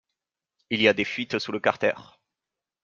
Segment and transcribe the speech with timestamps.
[0.71, 1.93] Il y a des fuites sous le carter.